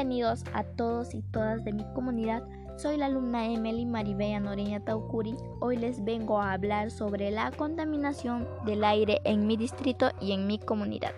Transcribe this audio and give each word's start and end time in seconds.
Bienvenidos 0.00 0.44
a 0.54 0.64
todos 0.64 1.14
y 1.14 1.20
todas 1.20 1.62
de 1.62 1.74
mi 1.74 1.84
comunidad. 1.92 2.42
Soy 2.78 2.96
la 2.96 3.04
alumna 3.04 3.46
Emily 3.46 3.84
Maribea 3.84 4.40
Noreña 4.40 4.82
Taucuri. 4.82 5.36
Hoy 5.60 5.76
les 5.76 6.02
vengo 6.02 6.40
a 6.40 6.54
hablar 6.54 6.90
sobre 6.90 7.30
la 7.30 7.50
contaminación 7.50 8.48
del 8.64 8.82
aire 8.82 9.20
en 9.24 9.46
mi 9.46 9.58
distrito 9.58 10.10
y 10.18 10.32
en 10.32 10.46
mi 10.46 10.58
comunidad. 10.58 11.12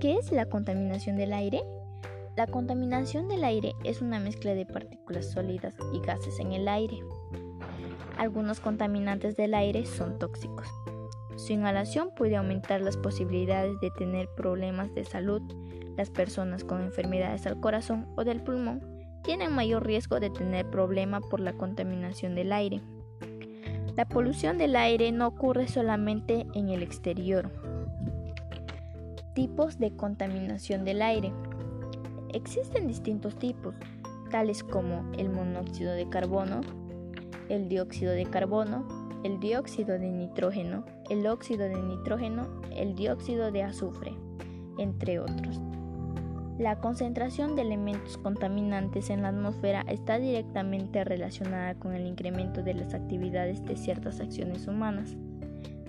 ¿Qué 0.00 0.16
es 0.16 0.32
la 0.32 0.46
contaminación 0.46 1.14
del 1.14 1.32
aire? 1.32 1.62
La 2.36 2.48
contaminación 2.48 3.28
del 3.28 3.44
aire 3.44 3.76
es 3.84 4.02
una 4.02 4.18
mezcla 4.18 4.52
de 4.56 4.66
partículas 4.66 5.30
sólidas 5.30 5.76
y 5.92 6.00
gases 6.00 6.40
en 6.40 6.50
el 6.50 6.66
aire. 6.66 6.98
Algunos 8.18 8.58
contaminantes 8.58 9.36
del 9.36 9.54
aire 9.54 9.86
son 9.86 10.18
tóxicos. 10.18 10.66
Su 11.36 11.52
inhalación 11.52 12.10
puede 12.16 12.34
aumentar 12.34 12.80
las 12.80 12.96
posibilidades 12.96 13.78
de 13.80 13.92
tener 13.92 14.28
problemas 14.36 14.92
de 14.96 15.04
salud. 15.04 15.42
Las 15.96 16.10
personas 16.10 16.64
con 16.64 16.82
enfermedades 16.82 17.46
al 17.46 17.60
corazón 17.60 18.06
o 18.16 18.24
del 18.24 18.42
pulmón 18.42 18.82
tienen 19.22 19.52
mayor 19.52 19.84
riesgo 19.84 20.20
de 20.20 20.30
tener 20.30 20.70
problemas 20.70 21.22
por 21.28 21.40
la 21.40 21.54
contaminación 21.54 22.34
del 22.34 22.52
aire. 22.52 22.80
La 23.96 24.06
polución 24.06 24.58
del 24.58 24.76
aire 24.76 25.10
no 25.10 25.26
ocurre 25.26 25.68
solamente 25.68 26.46
en 26.54 26.68
el 26.68 26.82
exterior. 26.82 27.50
Tipos 29.34 29.78
de 29.78 29.96
contaminación 29.96 30.84
del 30.84 31.00
aire. 31.00 31.32
Existen 32.32 32.86
distintos 32.86 33.38
tipos, 33.38 33.74
tales 34.30 34.62
como 34.62 35.10
el 35.16 35.30
monóxido 35.30 35.92
de 35.92 36.08
carbono, 36.10 36.60
el 37.48 37.68
dióxido 37.68 38.12
de 38.12 38.26
carbono, 38.26 38.86
el 39.24 39.40
dióxido 39.40 39.98
de 39.98 40.10
nitrógeno, 40.10 40.84
el 41.08 41.26
óxido 41.26 41.64
de 41.68 41.80
nitrógeno, 41.80 42.48
el 42.76 42.94
dióxido 42.94 43.50
de 43.50 43.62
azufre, 43.62 44.14
entre 44.78 45.20
otros. 45.20 45.60
La 46.58 46.76
concentración 46.76 47.54
de 47.54 47.62
elementos 47.62 48.16
contaminantes 48.16 49.10
en 49.10 49.20
la 49.20 49.28
atmósfera 49.28 49.84
está 49.88 50.18
directamente 50.18 51.04
relacionada 51.04 51.74
con 51.74 51.94
el 51.94 52.06
incremento 52.06 52.62
de 52.62 52.72
las 52.72 52.94
actividades 52.94 53.62
de 53.66 53.76
ciertas 53.76 54.20
acciones 54.20 54.66
humanas, 54.66 55.16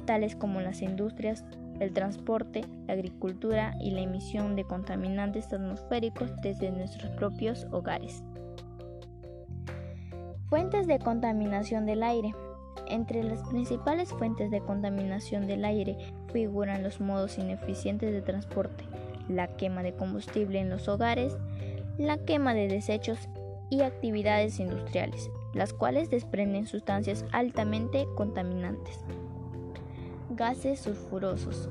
tales 0.05 0.35
como 0.35 0.59
las 0.59 0.81
industrias, 0.81 1.45
el 1.79 1.93
transporte, 1.93 2.65
la 2.85 2.95
agricultura 2.95 3.75
y 3.79 3.91
la 3.91 4.01
emisión 4.01 4.57
de 4.57 4.65
contaminantes 4.65 5.53
atmosféricos 5.53 6.31
desde 6.41 6.69
nuestros 6.71 7.11
propios 7.11 7.65
hogares. 7.71 8.25
Fuentes 10.49 10.85
de 10.85 10.99
contaminación 10.99 11.85
del 11.85 12.03
aire. 12.03 12.33
Entre 12.89 13.23
las 13.23 13.41
principales 13.49 14.09
fuentes 14.11 14.51
de 14.51 14.61
contaminación 14.61 15.47
del 15.47 15.63
aire 15.63 15.97
figuran 16.31 16.83
los 16.83 17.01
modos 17.01 17.37
ineficientes 17.37 18.13
de 18.13 18.21
transporte, 18.21 18.85
la 19.27 19.47
quema 19.57 19.83
de 19.83 19.93
combustible 19.93 20.59
en 20.59 20.69
los 20.69 20.87
hogares, 20.87 21.35
la 21.97 22.17
quema 22.17 22.53
de 22.53 22.67
desechos 22.67 23.29
y 23.69 23.81
actividades 23.81 24.59
industriales, 24.59 25.29
las 25.53 25.73
cuales 25.73 26.09
desprenden 26.09 26.67
sustancias 26.67 27.25
altamente 27.31 28.07
contaminantes. 28.15 28.99
Gases 30.29 30.79
sulfurosos. 30.81 31.69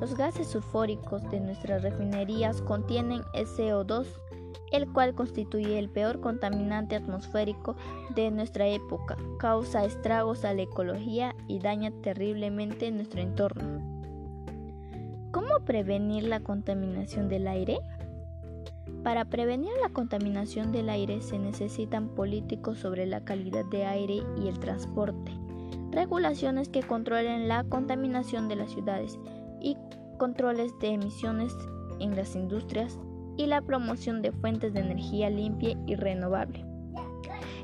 Los 0.00 0.16
gases 0.16 0.48
sulfúricos 0.48 1.28
de 1.30 1.40
nuestras 1.40 1.82
refinerías 1.82 2.62
contienen 2.62 3.22
SO2 3.34 4.06
el 4.70 4.90
cual 4.92 5.14
constituye 5.14 5.78
el 5.78 5.88
peor 5.88 6.20
contaminante 6.20 6.96
atmosférico 6.96 7.76
de 8.14 8.30
nuestra 8.30 8.68
época, 8.68 9.16
causa 9.38 9.84
estragos 9.84 10.44
a 10.44 10.54
la 10.54 10.62
ecología 10.62 11.34
y 11.48 11.58
daña 11.58 11.90
terriblemente 12.02 12.90
nuestro 12.90 13.20
entorno. 13.20 13.89
¿Cómo 15.50 15.64
prevenir 15.64 16.24
la 16.24 16.38
contaminación 16.38 17.28
del 17.28 17.48
aire? 17.48 17.80
Para 19.02 19.24
prevenir 19.24 19.72
la 19.82 19.88
contaminación 19.88 20.70
del 20.70 20.88
aire 20.88 21.22
se 21.22 21.40
necesitan 21.40 22.08
políticos 22.08 22.78
sobre 22.78 23.04
la 23.04 23.24
calidad 23.24 23.64
de 23.64 23.84
aire 23.84 24.22
y 24.40 24.46
el 24.46 24.60
transporte, 24.60 25.32
regulaciones 25.90 26.68
que 26.68 26.84
controlen 26.84 27.48
la 27.48 27.64
contaminación 27.64 28.46
de 28.46 28.56
las 28.56 28.70
ciudades 28.70 29.18
y 29.60 29.76
controles 30.18 30.72
de 30.78 30.90
emisiones 30.90 31.52
en 31.98 32.14
las 32.14 32.36
industrias 32.36 33.00
y 33.36 33.46
la 33.46 33.60
promoción 33.60 34.22
de 34.22 34.30
fuentes 34.30 34.72
de 34.72 34.80
energía 34.80 35.30
limpia 35.30 35.76
y 35.84 35.96
renovable. 35.96 36.64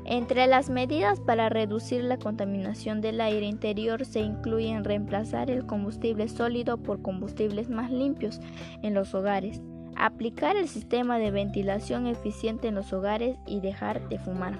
Entre 0.09 0.47
las 0.47 0.69
medidas 0.69 1.19
para 1.19 1.49
reducir 1.49 2.01
la 2.01 2.17
contaminación 2.17 3.01
del 3.01 3.19
aire 3.19 3.45
interior 3.45 4.05
se 4.05 4.21
incluyen 4.21 4.85
reemplazar 4.85 5.51
el 5.51 5.65
combustible 5.65 6.29
sólido 6.29 6.77
por 6.77 7.01
combustibles 7.01 7.69
más 7.69 7.91
limpios 7.91 8.39
en 8.83 8.93
los 8.93 9.13
hogares, 9.13 9.61
aplicar 9.97 10.55
el 10.55 10.69
sistema 10.69 11.19
de 11.19 11.31
ventilación 11.31 12.07
eficiente 12.07 12.69
en 12.69 12.75
los 12.75 12.93
hogares 12.93 13.37
y 13.45 13.59
dejar 13.59 14.07
de 14.07 14.17
fumar. 14.17 14.57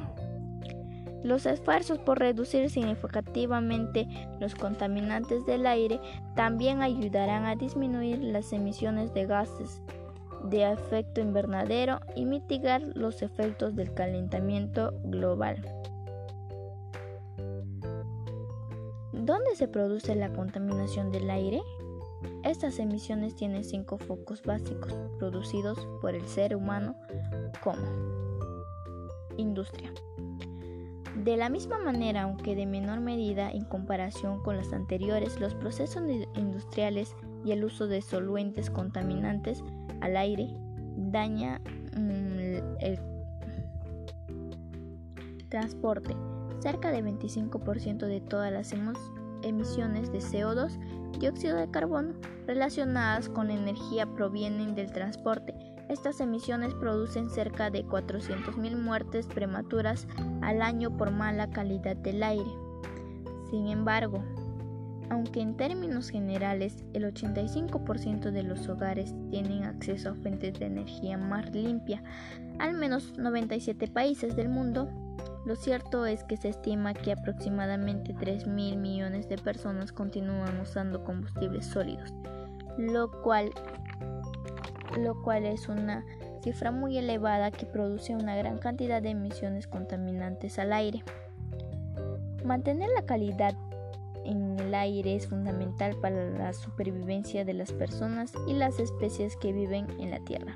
Los 1.24 1.46
esfuerzos 1.46 1.98
por 1.98 2.20
reducir 2.20 2.70
significativamente 2.70 4.06
los 4.42 4.54
contaminantes 4.54 5.46
del 5.46 5.66
aire 5.66 6.02
también 6.36 6.82
ayudarán 6.82 7.46
a 7.46 7.56
disminuir 7.56 8.20
las 8.20 8.52
emisiones 8.52 9.14
de 9.14 9.26
gases 9.26 9.82
de 10.50 10.72
efecto 10.72 11.22
invernadero 11.22 12.00
y 12.16 12.26
mitigar 12.26 12.82
los 12.96 13.22
efectos 13.22 13.76
del 13.76 13.94
calentamiento 13.94 14.94
global. 15.04 15.62
¿Dónde 19.14 19.56
se 19.56 19.68
produce 19.68 20.16
la 20.16 20.32
contaminación 20.32 21.12
del 21.12 21.30
aire? 21.30 21.62
Estas 22.44 22.80
emisiones 22.80 23.36
tienen 23.36 23.64
cinco 23.64 23.98
focos 23.98 24.42
básicos 24.44 24.94
producidos 25.20 25.86
por 26.02 26.16
el 26.16 26.26
ser 26.28 26.56
humano 26.56 26.96
como 27.64 27.84
industria. 29.38 29.92
De 31.24 31.36
la 31.36 31.50
misma 31.50 31.80
manera, 31.80 32.24
aunque 32.24 32.56
de 32.56 32.66
menor 32.66 33.02
medida 33.02 33.52
en 33.52 33.66
comparación 33.66 34.42
con 34.44 34.56
las 34.56 34.72
anteriores, 34.72 35.40
los 35.40 35.56
procesos 35.56 36.04
industriales 36.36 37.16
y 37.46 37.52
el 37.52 37.64
uso 37.64 37.88
de 37.88 38.02
soluentes 38.02 38.70
contaminantes 38.70 39.64
al 40.02 40.18
aire 40.18 40.50
daña 40.96 41.60
mm, 41.96 42.78
el 42.80 43.00
transporte. 45.50 46.16
Cerca 46.60 46.92
del 46.92 47.06
25% 47.06 48.08
de 48.08 48.22
todas 48.22 48.52
las 48.52 48.74
emisiones 49.44 50.12
de 50.12 50.20
CO2, 50.20 50.78
dióxido 51.20 51.58
de 51.58 51.70
carbono, 51.70 52.14
relacionadas 52.46 53.30
con 53.30 53.52
energía 53.52 54.06
provienen 54.06 54.76
del 54.76 54.92
transporte. 54.92 55.54
Estas 55.90 56.20
emisiones 56.20 56.74
producen 56.74 57.30
cerca 57.30 57.70
de 57.70 57.86
400.000 57.86 58.76
muertes 58.76 59.28
prematuras 59.28 60.08
al 60.42 60.62
año 60.62 60.96
por 60.98 61.12
mala 61.12 61.50
calidad 61.50 61.96
del 61.96 62.24
aire. 62.24 62.52
Sin 63.50 63.68
embargo, 63.68 64.24
aunque 65.10 65.42
en 65.42 65.56
términos 65.56 66.10
generales 66.10 66.84
el 66.94 67.04
85% 67.06 68.32
de 68.32 68.44
los 68.44 68.68
hogares 68.68 69.14
tienen 69.30 69.64
acceso 69.64 70.10
a 70.10 70.16
fuentes 70.16 70.60
de 70.60 70.66
energía 70.66 71.18
más 71.18 71.54
limpia, 71.54 72.04
al 72.60 72.74
menos 72.74 73.18
97 73.18 73.88
países 73.88 74.36
del 74.36 74.50
mundo, 74.50 74.90
lo 75.46 75.56
cierto 75.56 76.06
es 76.06 76.24
que 76.26 76.36
se 76.36 76.50
estima 76.50 76.94
que 76.94 77.14
aproximadamente 77.14 78.14
3 78.14 78.48
mil 78.48 78.78
millones 78.78 79.30
de 79.30 79.38
personas 79.38 79.94
continúan 79.94 80.60
usando 80.60 81.04
combustibles 81.04 81.66
sólidos, 81.66 82.14
lo 82.78 83.10
cual, 83.22 83.52
lo 85.00 85.22
cual 85.22 85.46
es 85.46 85.70
una 85.70 86.04
cifra 86.44 86.72
muy 86.72 86.98
elevada 86.98 87.52
que 87.52 87.66
produce 87.66 88.14
una 88.14 88.36
gran 88.36 88.58
cantidad 88.58 89.02
de 89.02 89.12
emisiones 89.12 89.68
contaminantes 89.68 90.60
al 90.60 90.74
aire. 90.74 91.04
Mantener 92.44 92.90
la 92.96 93.06
calidad 93.06 93.56
el 94.68 94.76
aire 94.76 95.16
es 95.16 95.28
fundamental 95.28 95.96
para 95.96 96.30
la 96.30 96.54
supervivencia 96.54 97.46
de 97.46 97.54
las 97.54 97.72
personas 97.72 98.34
y 98.48 98.54
las 98.54 98.80
especies 98.80 99.36
que 99.38 99.54
viven 99.54 99.88
en 100.00 100.12
la 100.12 100.20
Tierra. 100.20 100.56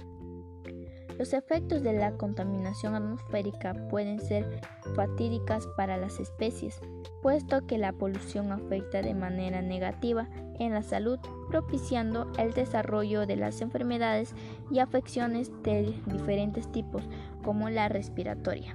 Los 1.18 1.34
efectos 1.34 1.84
de 1.84 1.94
la 1.94 2.13
contaminación 2.13 2.96
atmosférica 2.96 3.74
pueden 3.90 4.19
ser 4.19 4.62
fatídicas 4.96 5.68
para 5.78 5.98
las 5.98 6.19
especies, 6.19 6.80
puesto 7.22 7.68
que 7.68 7.78
la 7.78 7.94
polución 7.94 8.52
afecta 8.52 9.02
de 9.02 9.13
manera 9.13 9.62
negativa 9.62 10.28
en 10.57 10.74
la 10.74 10.84
salud, 10.84 11.19
propiciando 11.50 12.31
el 12.38 12.54
desarrollo 12.54 13.28
de 13.28 13.36
las 13.36 13.62
enfermedades 13.62 14.34
y 14.72 14.80
afecciones 14.80 15.52
de 15.64 15.94
diferentes 16.07 16.72
tipos, 16.72 17.04
como 17.44 17.69
la 17.69 17.88
respiratoria. 17.88 18.74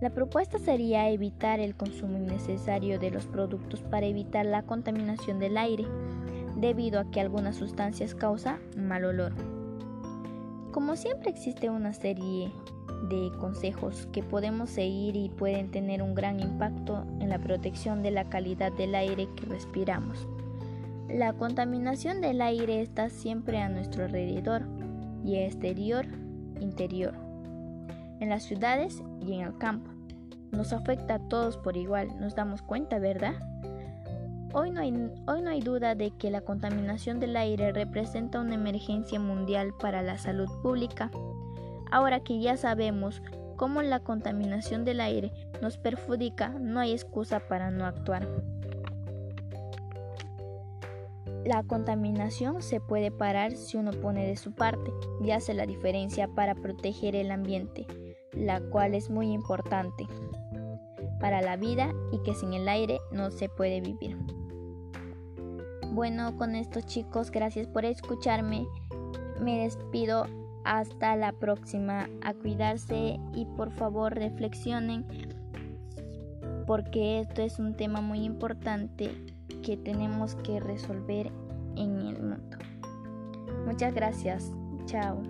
La 0.00 0.10
propuesta 0.10 0.58
sería 0.58 1.08
evitar 1.08 1.58
el 1.58 1.74
consumo 1.74 2.18
innecesario 2.18 2.98
de 2.98 3.10
los 3.10 3.24
productos 3.26 3.80
para 3.80 4.04
evitar 4.04 4.44
la 4.44 4.62
contaminación 4.62 5.38
del 5.38 5.56
aire, 5.56 5.86
debido 6.56 7.00
a 7.00 7.10
que 7.10 7.20
algunas 7.20 7.56
sustancias 7.56 8.14
causan 8.14 8.58
mal 8.76 9.06
olor. 9.06 9.32
Como 10.70 10.96
siempre 10.96 11.30
existe 11.30 11.70
una 11.70 11.94
serie 11.94 12.52
de 13.08 13.32
consejos 13.38 14.06
que 14.12 14.22
podemos 14.22 14.68
seguir 14.68 15.16
y 15.16 15.30
pueden 15.30 15.70
tener 15.70 16.02
un 16.02 16.14
gran 16.14 16.40
impacto 16.40 17.06
en 17.20 17.30
la 17.30 17.38
protección 17.38 18.02
de 18.02 18.10
la 18.10 18.28
calidad 18.28 18.72
del 18.72 18.94
aire 18.94 19.28
que 19.34 19.46
respiramos. 19.46 20.28
La 21.08 21.32
contaminación 21.32 22.20
del 22.20 22.42
aire 22.42 22.82
está 22.82 23.08
siempre 23.08 23.62
a 23.62 23.70
nuestro 23.70 24.04
alrededor, 24.04 24.66
y 25.24 25.36
exterior, 25.36 26.06
interior, 26.60 27.25
en 28.20 28.28
las 28.28 28.44
ciudades 28.44 29.02
y 29.20 29.34
en 29.34 29.40
el 29.40 29.58
campo. 29.58 29.90
Nos 30.52 30.72
afecta 30.72 31.14
a 31.14 31.28
todos 31.28 31.56
por 31.58 31.76
igual, 31.76 32.18
nos 32.20 32.34
damos 32.34 32.62
cuenta, 32.62 32.98
¿verdad? 32.98 33.34
Hoy 34.52 34.70
no, 34.70 34.80
hay, 34.80 34.92
hoy 35.26 35.42
no 35.42 35.50
hay 35.50 35.60
duda 35.60 35.94
de 35.94 36.12
que 36.12 36.30
la 36.30 36.40
contaminación 36.40 37.20
del 37.20 37.36
aire 37.36 37.72
representa 37.72 38.40
una 38.40 38.54
emergencia 38.54 39.20
mundial 39.20 39.74
para 39.78 40.02
la 40.02 40.16
salud 40.16 40.48
pública. 40.62 41.10
Ahora 41.90 42.20
que 42.20 42.40
ya 42.40 42.56
sabemos 42.56 43.22
cómo 43.56 43.82
la 43.82 44.00
contaminación 44.00 44.84
del 44.84 45.00
aire 45.00 45.32
nos 45.60 45.76
perjudica, 45.76 46.48
no 46.48 46.80
hay 46.80 46.92
excusa 46.92 47.40
para 47.40 47.70
no 47.70 47.84
actuar. 47.84 48.26
La 51.46 51.62
contaminación 51.62 52.60
se 52.60 52.80
puede 52.80 53.12
parar 53.12 53.52
si 53.52 53.76
uno 53.76 53.92
pone 53.92 54.26
de 54.26 54.36
su 54.36 54.50
parte 54.50 54.90
y 55.22 55.30
hace 55.30 55.54
la 55.54 55.64
diferencia 55.64 56.26
para 56.26 56.56
proteger 56.56 57.14
el 57.14 57.30
ambiente, 57.30 57.86
la 58.32 58.60
cual 58.60 58.96
es 58.96 59.10
muy 59.10 59.30
importante 59.30 60.08
para 61.20 61.42
la 61.42 61.56
vida 61.56 61.94
y 62.10 62.18
que 62.24 62.34
sin 62.34 62.52
el 62.52 62.68
aire 62.68 62.98
no 63.12 63.30
se 63.30 63.48
puede 63.48 63.80
vivir. 63.80 64.18
Bueno, 65.92 66.36
con 66.36 66.56
esto 66.56 66.80
chicos, 66.80 67.30
gracias 67.30 67.68
por 67.68 67.84
escucharme. 67.84 68.66
Me 69.40 69.60
despido 69.60 70.26
hasta 70.64 71.14
la 71.14 71.30
próxima. 71.30 72.08
A 72.22 72.34
cuidarse 72.34 73.20
y 73.34 73.44
por 73.56 73.70
favor 73.70 74.16
reflexionen 74.16 75.06
porque 76.66 77.20
esto 77.20 77.42
es 77.42 77.60
un 77.60 77.76
tema 77.76 78.00
muy 78.00 78.24
importante 78.24 79.35
que 79.62 79.76
tenemos 79.76 80.34
que 80.36 80.60
resolver 80.60 81.32
en 81.76 81.98
el 82.00 82.22
mundo. 82.22 82.58
Muchas 83.66 83.94
gracias. 83.94 84.52
Chao. 84.86 85.22